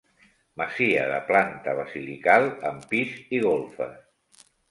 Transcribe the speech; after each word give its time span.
Masia 0.61 1.01
de 1.11 1.17
planta 1.27 1.75
basilical, 1.81 2.49
amb 2.71 2.89
pis 2.95 3.13
i 3.39 3.43
golfes. 3.47 4.43